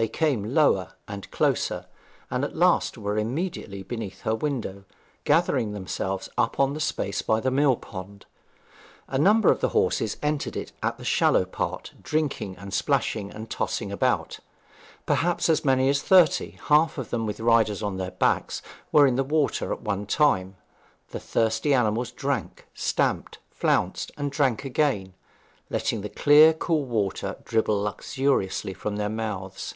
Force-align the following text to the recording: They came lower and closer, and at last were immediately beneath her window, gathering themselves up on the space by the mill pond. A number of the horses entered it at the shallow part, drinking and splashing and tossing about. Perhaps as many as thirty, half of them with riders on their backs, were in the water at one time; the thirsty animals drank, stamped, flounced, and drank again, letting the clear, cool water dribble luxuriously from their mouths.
They 0.00 0.06
came 0.06 0.54
lower 0.54 0.92
and 1.08 1.28
closer, 1.32 1.86
and 2.30 2.44
at 2.44 2.54
last 2.54 2.96
were 2.96 3.18
immediately 3.18 3.82
beneath 3.82 4.20
her 4.20 4.32
window, 4.32 4.84
gathering 5.24 5.72
themselves 5.72 6.28
up 6.38 6.60
on 6.60 6.72
the 6.72 6.78
space 6.78 7.20
by 7.20 7.40
the 7.40 7.50
mill 7.50 7.74
pond. 7.74 8.24
A 9.08 9.18
number 9.18 9.50
of 9.50 9.58
the 9.58 9.70
horses 9.70 10.16
entered 10.22 10.56
it 10.56 10.70
at 10.84 10.98
the 10.98 11.04
shallow 11.04 11.44
part, 11.44 11.94
drinking 12.00 12.56
and 12.58 12.72
splashing 12.72 13.32
and 13.32 13.50
tossing 13.50 13.90
about. 13.90 14.38
Perhaps 15.04 15.48
as 15.48 15.64
many 15.64 15.88
as 15.88 16.00
thirty, 16.00 16.56
half 16.68 16.96
of 16.96 17.10
them 17.10 17.26
with 17.26 17.40
riders 17.40 17.82
on 17.82 17.96
their 17.96 18.12
backs, 18.12 18.62
were 18.92 19.04
in 19.04 19.16
the 19.16 19.24
water 19.24 19.72
at 19.72 19.82
one 19.82 20.06
time; 20.06 20.54
the 21.08 21.18
thirsty 21.18 21.74
animals 21.74 22.12
drank, 22.12 22.68
stamped, 22.72 23.38
flounced, 23.50 24.12
and 24.16 24.30
drank 24.30 24.64
again, 24.64 25.14
letting 25.68 26.02
the 26.02 26.08
clear, 26.08 26.54
cool 26.54 26.84
water 26.84 27.34
dribble 27.44 27.82
luxuriously 27.82 28.72
from 28.72 28.94
their 28.94 29.08
mouths. 29.10 29.74